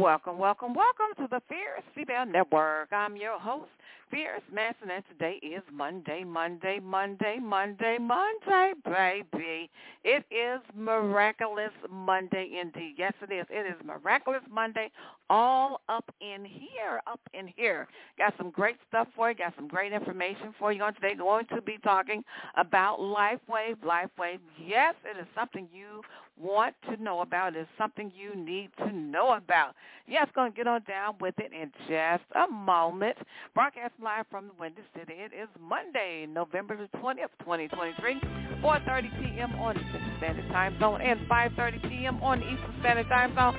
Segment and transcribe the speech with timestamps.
[0.00, 2.88] Welcome, welcome, welcome to the Fierce Female Network.
[2.90, 3.68] I'm your host,
[4.10, 9.68] Fierce Manson, and today is Monday, Monday, Monday, Monday, Monday, baby.
[10.02, 12.94] It is Miraculous Monday indeed.
[12.96, 13.44] Yes, it is.
[13.50, 14.90] It is Miraculous Monday
[15.28, 17.86] all up in here, up in here.
[18.16, 19.36] Got some great stuff for you.
[19.36, 21.14] Got some great information for you on today.
[21.14, 22.24] Going to be talking
[22.56, 23.76] about LifeWave.
[23.84, 26.00] LifeWave, yes, it is something you
[26.40, 27.56] want to know about.
[27.56, 29.74] It's something you need to know about.
[30.08, 33.16] Yes, going to get on down with it in just a moment.
[33.54, 35.14] Broadcast live from the Windy City.
[35.16, 38.20] It is Monday, November the 20th, 2023,
[38.62, 39.54] 4.30 p.m.
[39.60, 42.22] on Central Standard Time Zone and 5.30 p.m.
[42.22, 43.54] on Eastern Standard Time Zone.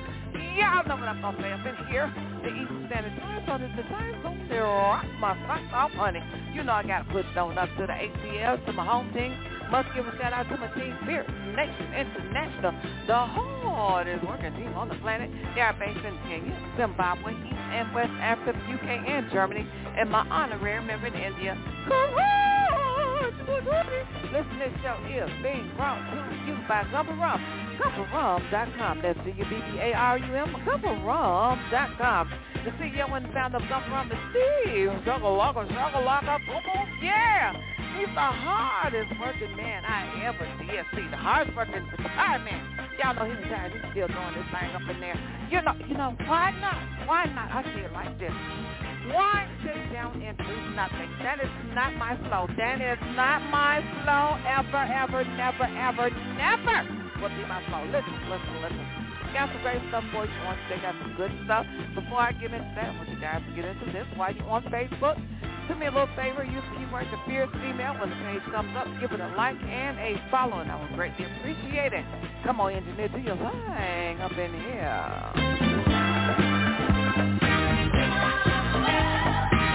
[0.58, 2.12] Y'all know what I'm going to say up in here.
[2.42, 6.20] The Eastern Standard Time Zone is the time zone to rock my socks off, honey.
[6.52, 9.12] You know I got to put it on up to the ATL, to my home
[9.14, 9.32] team.
[9.72, 14.74] Must give a shout out to my team, Spirit Nation International, the hardest working team
[14.76, 15.30] on the planet.
[15.54, 20.28] They are based in Kenya, Zimbabwe, East and West Africa, UK, and Germany, and my
[20.28, 21.56] honorary member in India.
[24.28, 27.40] Listen, this show is being brought to you by Cubba Rum.
[27.80, 29.00] CubbaRum.com.
[29.00, 32.30] That's C-U-B-B-A-R-U-M, CubbaRum.com.
[32.64, 34.90] The CEO and founder of Cubba Rum is Steve.
[35.00, 37.56] Struggle, walker, struggle, locker, boom, boom, yeah.
[37.98, 41.06] He's the hardest working man I ever did see.
[41.10, 42.60] The hardest working retired man.
[42.98, 43.72] Y'all know he's retired.
[43.72, 45.18] He's still doing this thing up in there.
[45.50, 46.80] You know, you know, why not?
[47.08, 47.52] Why not?
[47.52, 48.32] I see it like this.
[49.12, 51.10] Why sit down and do nothing?
[51.22, 52.48] That is not my flow.
[52.56, 57.86] That is not my flow ever, ever, never, ever, never will be my flow.
[57.86, 58.86] Listen, listen, listen.
[59.32, 60.82] Got some great stuff for you on today.
[60.82, 61.64] Got some good stuff.
[61.94, 64.50] Before I get into that, I want you guys to get into this while you're
[64.50, 65.16] on Facebook.
[65.68, 66.44] Do me a little favor.
[66.44, 67.94] Use the keyword the fierce female.
[68.00, 70.94] When the page comes up, give it a like and a follow, and I would
[70.94, 72.04] greatly appreciate it.
[72.44, 75.32] Come on, engineer, do your thing up in here.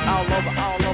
[0.07, 0.86] All over, all over,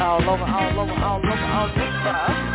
[0.00, 2.49] All over, all over, all over, all over.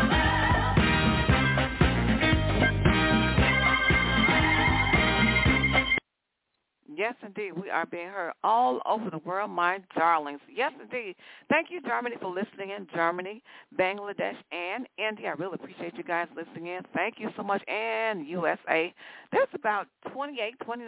[6.96, 7.52] Yes, indeed.
[7.54, 10.40] We are being heard all over the world, my darlings.
[10.54, 11.16] Yes, indeed.
[11.50, 12.88] Thank you, Germany, for listening in.
[12.94, 13.42] Germany,
[13.78, 15.30] Bangladesh, and India.
[15.30, 16.82] I really appreciate you guys listening in.
[16.94, 17.62] Thank you so much.
[17.68, 18.94] And USA.
[19.32, 20.86] There's about 28, 29%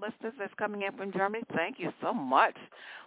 [0.00, 1.42] listeners that's coming in from Germany.
[1.56, 2.56] Thank you so much.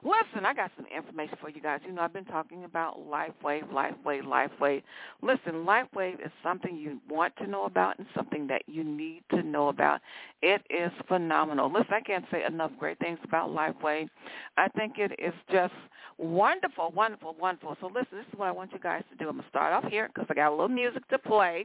[0.03, 1.79] Listen, I got some information for you guys.
[1.85, 4.81] You know, I've been talking about LifeWave, LifeWave, LifeWave.
[5.21, 9.43] Listen, LifeWave is something you want to know about and something that you need to
[9.43, 10.01] know about.
[10.41, 11.71] It is phenomenal.
[11.71, 14.09] Listen, I can't say enough great things about LifeWave.
[14.57, 15.73] I think it is just
[16.17, 17.77] wonderful, wonderful, wonderful.
[17.81, 19.29] So listen, this is what I want you guys to do.
[19.29, 21.63] I'm going to start off here because I got a little music to play.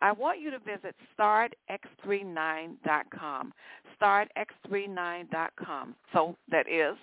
[0.00, 3.52] I want you to visit startx39.com.
[4.00, 5.94] Startx39.com.
[6.12, 6.96] So that is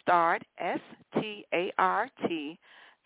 [0.00, 2.58] start, S-T-A-R-T,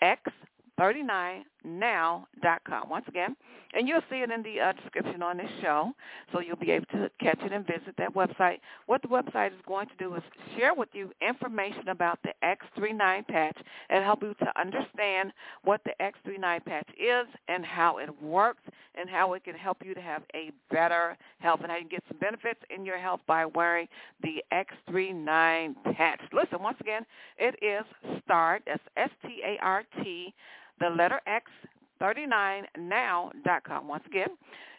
[0.02, 2.88] X39 now.com.
[2.88, 3.36] Once again,
[3.72, 5.92] and you'll see it in the uh, description on this show,
[6.32, 8.58] so you'll be able to catch it and visit that website.
[8.86, 10.22] What the website is going to do is
[10.56, 13.56] share with you information about the X39 patch
[13.88, 18.62] and help you to understand what the X39 patch is and how it works
[18.96, 21.90] and how it can help you to have a better health and how you can
[21.90, 23.86] get some benefits in your health by wearing
[24.22, 26.20] the X39 patch.
[26.32, 27.06] Listen, once again,
[27.38, 27.84] it is
[28.24, 30.34] START, that's S-T-A-R-T
[30.80, 31.50] the letter X,
[32.00, 33.88] 39now.com.
[33.88, 34.28] Once again,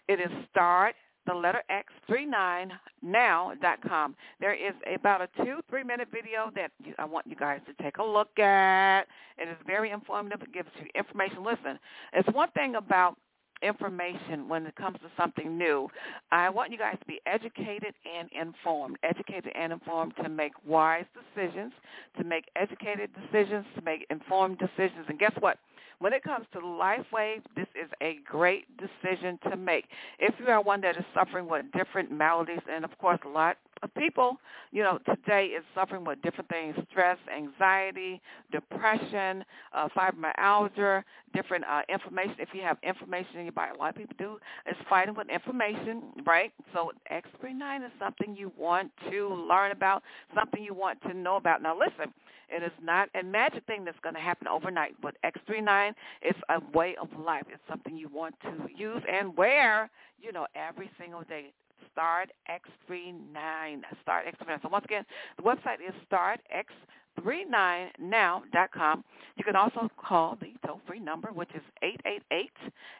[0.07, 0.95] it is start
[1.27, 4.15] the letter X 39now.com.
[4.39, 7.97] There is about a two, three minute video that I want you guys to take
[7.97, 9.03] a look at.
[9.37, 10.41] It is very informative.
[10.41, 11.43] It gives you information.
[11.43, 11.77] Listen,
[12.13, 13.17] it's one thing about
[13.61, 15.87] information when it comes to something new.
[16.31, 21.05] I want you guys to be educated and informed, educated and informed to make wise
[21.13, 21.71] decisions,
[22.17, 25.05] to make educated decisions, to make informed decisions.
[25.07, 25.59] And guess what?
[26.01, 29.85] When it comes to LifeWave, this is a great decision to make.
[30.17, 33.57] If you are one that is suffering with different maladies, and of course a lot
[33.83, 34.37] of people,
[34.71, 38.19] you know, today is suffering with different things, stress, anxiety,
[38.51, 41.03] depression, uh, fibromyalgia,
[41.35, 42.33] different uh, information.
[42.39, 44.37] If you have inflammation in your body, a lot of people do,
[44.67, 46.51] is fighting with inflammation, right?
[46.73, 50.01] So X39 is something you want to learn about,
[50.33, 51.61] something you want to know about.
[51.61, 52.11] Now listen,
[52.51, 56.59] it is not a magic thing that's going to happen overnight, but X39 is a
[56.77, 57.45] way of life.
[57.49, 59.89] It's something you want to use and wear,
[60.21, 61.53] you know, every single day.
[61.91, 63.81] Start X39.
[64.01, 64.61] Start X39.
[64.61, 65.05] So once again,
[65.37, 66.73] the website is Start X.
[67.19, 69.03] 39now.com.
[69.37, 71.61] You can also call the toll-free number, which is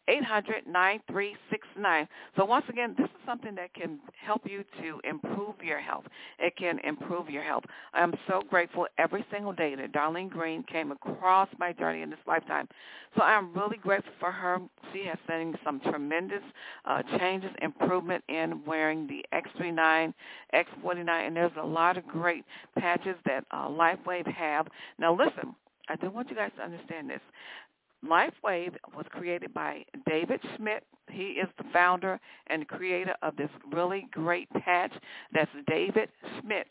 [0.09, 2.07] 888-800-9369.
[2.37, 6.05] So once again, this is something that can help you to improve your health.
[6.39, 7.65] It can improve your health.
[7.93, 12.19] I'm so grateful every single day that Darlene Green came across my journey in this
[12.25, 12.67] lifetime.
[13.15, 14.59] So I'm really grateful for her.
[14.93, 16.43] She has seen some tremendous
[16.85, 20.13] uh, changes, improvement in wearing the X39,
[20.53, 22.45] X49, and there's a lot of great
[22.77, 24.67] patches that uh, Life LifeWave have.
[24.99, 25.55] Now listen,
[25.89, 27.21] I do want you guys to understand this.
[28.05, 30.83] LifeWave was created by David Schmidt.
[31.09, 34.91] He is the founder and creator of this really great patch.
[35.33, 36.09] That's David
[36.39, 36.67] Schmidt,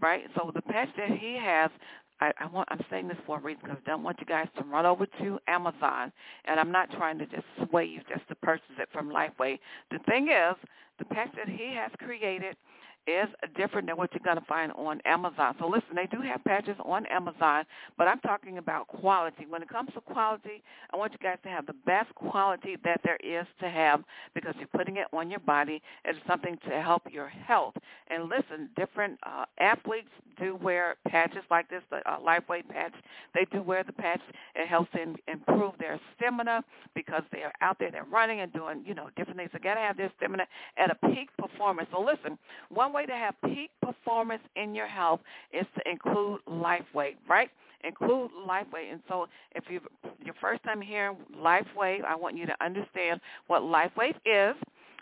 [0.00, 0.24] right?
[0.34, 1.70] So the patch that he has,
[2.20, 4.48] I, I want, I'm saying this for a reason because I don't want you guys
[4.56, 6.10] to run over to Amazon,
[6.46, 9.58] and I'm not trying to just sway you just to purchase it from LifeWave.
[9.92, 10.56] The thing is,
[10.98, 12.56] the patch that he has created
[13.06, 15.54] is different than what you're going to find on Amazon.
[15.58, 17.64] So listen, they do have patches on Amazon,
[17.96, 19.46] but I'm talking about quality.
[19.48, 20.62] When it comes to quality,
[20.92, 24.02] I want you guys to have the best quality that there is to have
[24.34, 25.82] because you're putting it on your body.
[26.04, 27.74] It's something to help your health.
[28.08, 32.92] And listen, different uh, athletes do wear patches like this, the uh, LifeWave patch.
[33.34, 34.20] They do wear the patch.
[34.54, 36.64] It helps them improve their stamina
[36.94, 39.50] because they are out there, they're running and doing, you know, different things.
[39.52, 41.88] They got to have their stamina at a peak performance.
[41.92, 42.38] So listen,
[42.68, 45.20] one way to have peak performance in your health
[45.52, 47.50] is to include LifeWave, right?
[47.84, 48.90] Include LifeWave.
[48.90, 49.80] And so if you
[50.24, 54.56] your first time hearing LifeWave, I want you to understand what LifeWave is.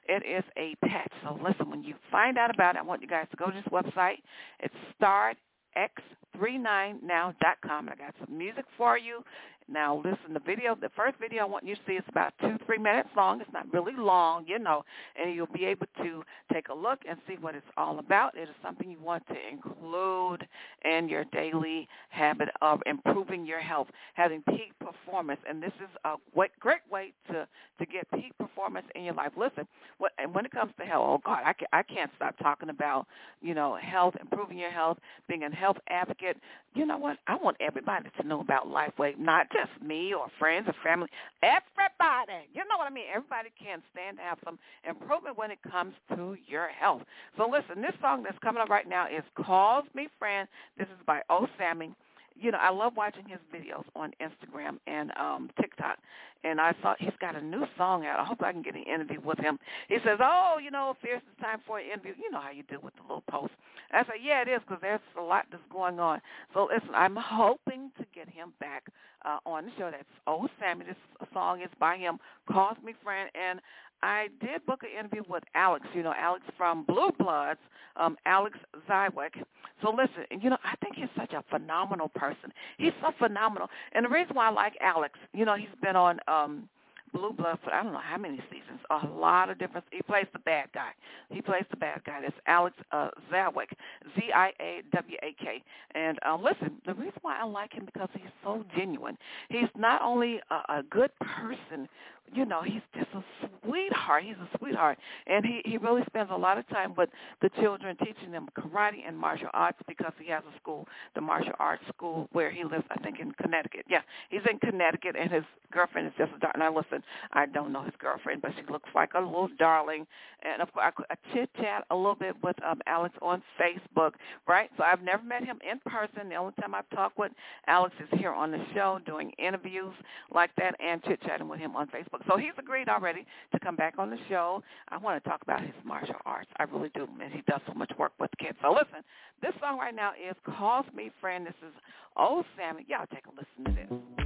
[0.07, 1.11] It is a patch.
[1.23, 3.53] So listen, when you find out about it, I want you guys to go to
[3.53, 4.17] this website.
[4.61, 7.89] It's startx39now.com.
[7.89, 9.25] I got some music for you.
[9.69, 12.59] Now listen, the video, the first video I want you to see is about two,
[12.67, 13.41] three minutes long.
[13.41, 14.85] It's not really long, you know,
[15.17, 16.23] and you'll be able to
[16.53, 18.37] take a look and see what it's all about.
[18.37, 20.47] It is something you want to include
[20.85, 26.17] in your daily habit of improving your health, having peak performance, and this is a
[26.61, 29.33] great way to to get peak performance in your life.
[29.37, 29.67] Listen,
[29.99, 32.69] what, and when it comes to health, oh God, I, can, I can't stop talking
[32.69, 33.07] about
[33.41, 36.37] you know health, improving your health, being a health advocate.
[36.75, 37.17] You know what?
[37.27, 41.09] I want everybody to know about LifeWave, not just me or friends or family.
[41.43, 43.05] Everybody, you know what I mean?
[43.15, 44.59] Everybody can stand to have some
[44.89, 47.03] improvement when it comes to your health.
[47.39, 50.49] So listen, this song that's coming up right now is Calls Me Friend.
[50.77, 51.95] This is by O Sammy
[52.37, 55.99] you know, I love watching his videos on Instagram and um TikTok.
[56.43, 58.21] And I thought he's got a new song out.
[58.21, 59.59] I hope I can get an interview with him.
[59.89, 62.65] He says, "Oh, you know, Fierce, it's time for an interview." You know how you
[62.65, 63.55] do with the little post.
[63.95, 66.21] I said, "Yeah, it is because there's a lot that's going on."
[66.53, 68.85] So listen, I'm hoping to get him back
[69.25, 69.91] uh, on the show.
[69.91, 70.85] That's Oh Sammy.
[70.85, 70.97] This
[71.33, 72.19] song is by him.
[72.51, 73.61] Calls me friend, and
[74.03, 77.61] I did book an interview with Alex, you know, Alex from Blue Bloods,
[77.97, 78.59] um, Alex
[78.89, 79.43] Zywick.
[79.83, 82.53] So listen, you know, I think he's such a phenomenal person.
[82.77, 83.69] He's so phenomenal.
[83.93, 86.69] And the reason why I like Alex, you know, he's been on um
[87.15, 88.81] Blue Blood for I don't know how many seasons.
[88.91, 89.87] A lot of different.
[89.91, 90.91] He plays the bad guy.
[91.31, 92.21] He plays the bad guy.
[92.21, 93.71] That's Alex uh, Zawick,
[94.19, 95.63] Z-I-A-W-A-K.
[95.95, 99.17] And uh, listen, the reason why I like him because he's so genuine.
[99.49, 101.89] He's not only a, a good person
[102.33, 103.23] you know, he's just a
[103.63, 104.25] sweetheart.
[104.25, 107.11] He's a sweetheart, and he he really spends a lot of time with
[107.43, 111.53] the children, teaching them karate and martial arts because he has a school, the martial
[111.59, 112.85] arts school where he lives.
[112.91, 113.85] I think in Connecticut.
[113.89, 116.59] Yeah, he's in Connecticut, and his girlfriend is just a darling.
[116.59, 120.07] Now listen, I don't know his girlfriend, but she looks like a little darling.
[120.43, 124.13] And of course, I, I chit chat a little bit with um Alex on Facebook,
[124.47, 124.71] right?
[124.77, 126.29] So I've never met him in person.
[126.29, 127.33] The only time I've talked with
[127.67, 129.95] Alex is here on the show, doing interviews
[130.33, 132.27] like that, and chit chatting with him on Facebook.
[132.29, 134.63] So he's agreed already to come back on the show.
[134.89, 136.51] I want to talk about his martial arts.
[136.59, 137.09] I really do.
[137.23, 138.57] And he does so much work with kids.
[138.63, 139.05] So listen,
[139.43, 141.47] this song right now is Calls Me Friend.
[141.47, 141.75] This is
[142.17, 142.85] Old Sammy.
[142.89, 144.24] Y'all take a listen to this.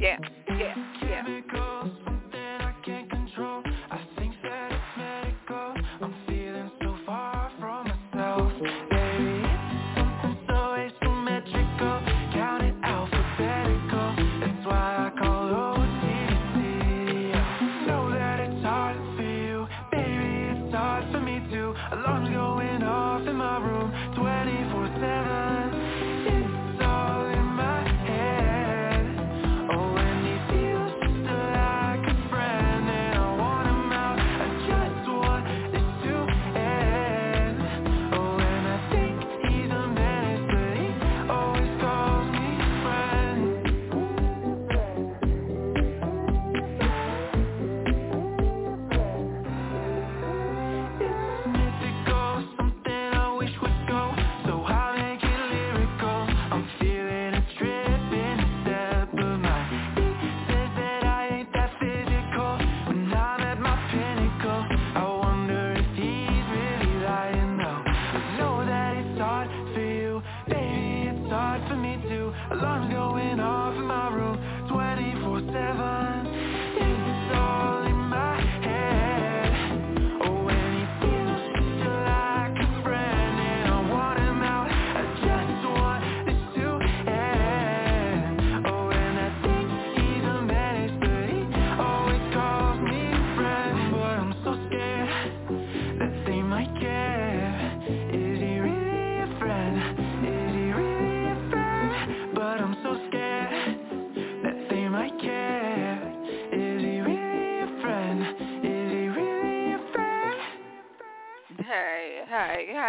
[0.00, 0.16] Yeah,
[0.48, 2.07] yeah, yeah.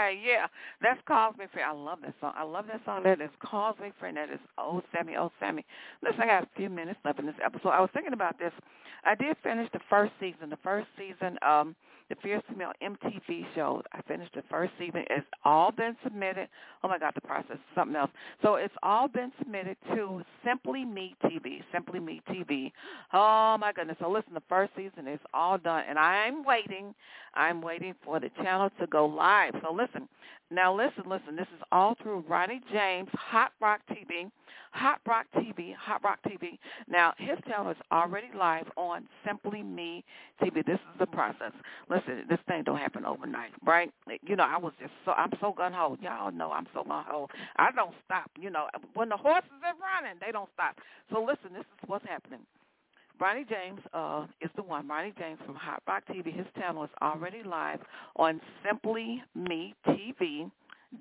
[0.10, 0.48] Yeah.
[0.82, 1.00] That's
[1.38, 1.68] Me Friend.
[1.70, 2.34] I love that song.
[2.36, 3.04] I love that song.
[3.04, 3.30] That is
[3.80, 4.18] Me Friend.
[4.18, 5.66] That is Oh Sammy, Oh Sammy.
[6.04, 7.70] Listen, I got a few minutes left in this episode.
[7.70, 8.51] I was thinking about this.
[9.06, 10.50] I did finish the first season.
[10.50, 11.75] The first season, um,
[12.10, 13.82] the Fierce Female MTV show.
[13.94, 15.04] I finished the first season.
[15.10, 16.48] It's all been submitted.
[16.84, 18.12] Oh my God, the process is something else.
[18.42, 21.62] So it's all been submitted to Simply Me TV.
[21.72, 22.72] Simply Me TV.
[23.13, 23.98] Oh my goodness.
[24.00, 26.94] So listen, the first season is all done, and I'm waiting.
[27.36, 29.54] I'm waiting for the channel to go live.
[29.63, 30.10] So listen,
[30.50, 31.36] now listen, listen.
[31.36, 34.32] This is all through Ronnie James, Hot Rock TV,
[34.72, 36.58] Hot Rock TV, Hot Rock TV.
[36.88, 40.04] Now his channel is already live on Simply Me
[40.42, 40.66] TV.
[40.66, 41.52] This is the process.
[41.90, 43.92] Listen, this thing don't happen overnight, right?
[44.22, 45.98] You know, I was just so I'm so gun ho.
[46.02, 47.28] Y'all know I'm so gun ho.
[47.58, 48.30] I don't stop.
[48.40, 50.78] You know, when the horses are running, they don't stop.
[51.12, 52.42] So listen, this is what's happening.
[53.20, 54.88] Ronnie James uh, is the one.
[54.88, 56.34] Ronnie James from Hot Rock TV.
[56.34, 57.80] His channel is already live
[58.16, 60.50] on Simply Me TV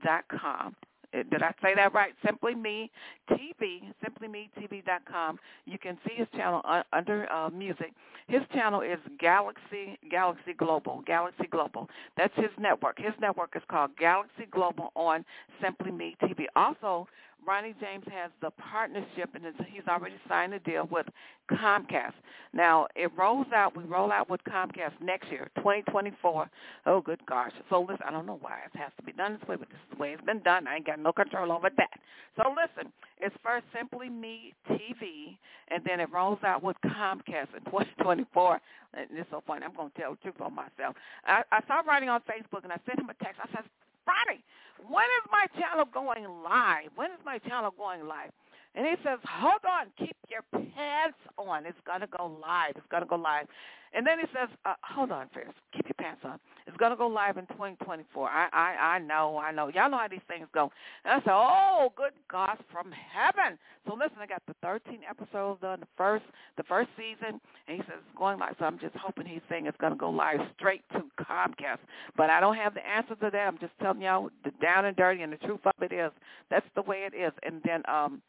[0.04, 0.70] dot Uh,
[1.12, 2.12] did I say that right?
[2.24, 2.90] Simply Me
[3.30, 5.38] TV, simplymetv.com.
[5.64, 6.62] You can see his channel
[6.92, 7.92] under uh, music.
[8.26, 11.02] His channel is Galaxy Galaxy Global.
[11.06, 11.88] Galaxy Global.
[12.16, 12.98] That's his network.
[12.98, 15.24] His network is called Galaxy Global on
[15.62, 16.44] Simply Me TV.
[16.54, 17.08] Also,
[17.48, 21.06] Ronnie James has the partnership, and he's already signed a deal with
[21.50, 22.12] Comcast.
[22.52, 26.50] Now, it rolls out, we roll out with Comcast next year, 2024.
[26.84, 27.52] Oh, good gosh.
[27.70, 29.78] So, listen, I don't know why it has to be done this way, but this
[29.78, 30.68] is the way it's been done.
[30.68, 32.00] I ain't got no control over that.
[32.36, 35.38] So, listen, it's first Simply Me TV,
[35.68, 38.60] and then it rolls out with Comcast in 2024.
[38.92, 39.64] And it's so funny.
[39.64, 40.96] I'm to tell the truth on myself.
[41.24, 43.40] I, I saw writing on Facebook, and I sent him a text.
[43.42, 43.64] I said,
[44.08, 44.40] Friday.
[44.88, 46.88] When is my channel going live?
[46.96, 48.32] When is my channel going live?
[48.74, 51.66] And he says, hold on, keep your pants on.
[51.66, 52.74] It's going to go live.
[52.76, 53.46] It's going to go live.
[53.94, 55.56] And then he says, uh, hold on first.
[55.74, 56.38] Keep your pants on.
[56.66, 58.28] It's going to go live in 2024.
[58.28, 59.68] I, I, I know, I know.
[59.68, 60.70] Y'all know how these things go.
[61.04, 63.58] And I said, oh, good God from heaven.
[63.86, 66.24] So listen, I got the 13 episodes done, the first,
[66.58, 67.40] the first season.
[67.66, 68.56] And he says it's going live.
[68.58, 71.80] So I'm just hoping he's saying it's going to go live straight to Comcast.
[72.16, 73.48] But I don't have the answer to that.
[73.48, 76.12] I'm just telling y'all the down and dirty and the truth of it is
[76.50, 77.32] that's the way it is.
[77.42, 78.20] And then, um,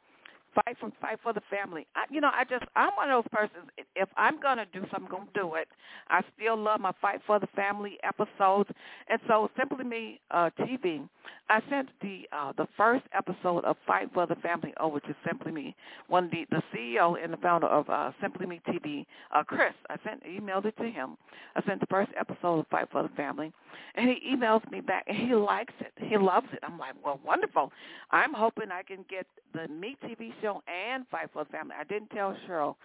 [0.55, 1.87] fight for fight for the family.
[1.95, 3.69] I, you know, I just I'm one of those persons.
[3.95, 5.67] If I'm gonna do something, I'm gonna do it.
[6.09, 8.69] I still love my fight for the family episodes,
[9.07, 11.07] and so Simply Me uh, TV.
[11.49, 15.51] I sent the uh, the first episode of Fight for the Family over to Simply
[15.51, 15.75] Me.
[16.07, 19.73] One the the CEO and the founder of uh, Simply Me TV, uh, Chris.
[19.89, 21.17] I sent emailed it to him.
[21.55, 23.51] I sent the first episode of Fight for the Family,
[23.95, 25.91] and he emails me back, and he likes it.
[25.97, 26.59] He loves it.
[26.63, 27.71] I'm like, well, wonderful.
[28.11, 31.75] I'm hoping I can get the Me TV and Fight for the Family.
[31.79, 32.75] I didn't tell Cheryl,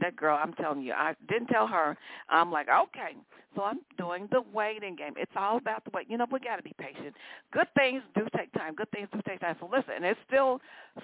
[0.00, 0.38] that girl.
[0.40, 1.96] I'm telling you, I didn't tell her.
[2.28, 3.16] I'm like, okay.
[3.54, 5.14] So I'm doing the waiting game.
[5.16, 6.10] It's all about the wait.
[6.10, 7.14] You know, we got to be patient.
[7.52, 8.74] Good things do take time.
[8.74, 9.56] Good things do take time.
[9.60, 10.60] So listen, it's still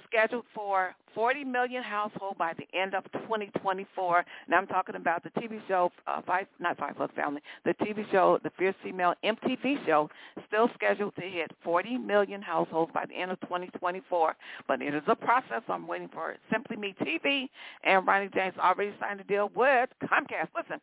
[0.06, 4.24] scheduled for 40 million households by the end of 2024.
[4.46, 8.08] And I'm talking about the TV show, uh, Five, not Five Plus Family, the TV
[8.10, 10.08] show, the Fierce Female MTV show,
[10.46, 14.34] still scheduled to hit 40 million households by the end of 2024.
[14.66, 15.62] But it is a process.
[15.68, 17.48] I'm waiting for Simply Me TV,
[17.84, 20.48] and Ronnie James already signed a deal with Comcast.
[20.56, 20.80] Listen,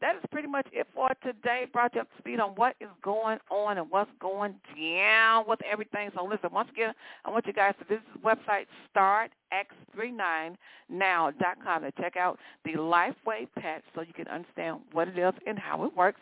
[0.00, 1.66] that is pretty much it for today.
[1.72, 5.60] Brought you up to speed on what is going on and what's going down with
[5.70, 6.10] everything.
[6.16, 12.16] So listen, once again, I want you guys to visit the website startx39now.com to check
[12.16, 16.20] out the LifeWave patch so you can understand what it is and how it works.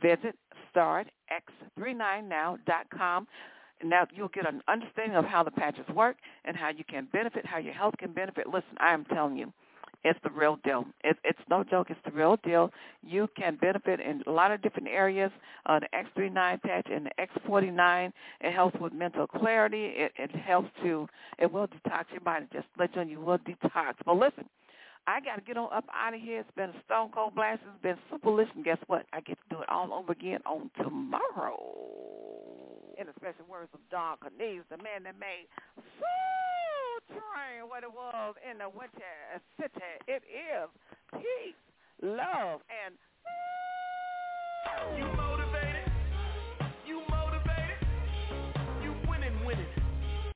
[0.00, 0.34] Visit
[0.74, 3.28] startx39now.com.
[3.82, 7.44] Now you'll get an understanding of how the patches work and how you can benefit,
[7.46, 8.46] how your health can benefit.
[8.46, 9.52] Listen, I am telling you,
[10.04, 10.86] it's the real deal.
[11.04, 11.88] It, it's no joke.
[11.90, 12.70] It's the real deal.
[13.02, 15.30] You can benefit in a lot of different areas.
[15.66, 19.92] Uh, the X39 patch and the X49, it helps with mental clarity.
[19.96, 22.46] It, it helps to, it will detox your body.
[22.52, 23.94] Just let you know you will detox.
[24.06, 24.46] But listen,
[25.06, 26.40] I got to get on up out of here.
[26.40, 27.60] It's been a stone cold blast.
[27.66, 28.62] It's been super listen.
[28.62, 29.06] Guess what?
[29.12, 31.58] I get to do it all over again on tomorrow.
[32.98, 35.48] In the special words of Don Cornelius, the man that made
[37.10, 39.02] train what it was in the Windy
[39.58, 39.92] City.
[40.06, 40.68] It is
[41.12, 41.54] peace,
[42.02, 42.94] love, and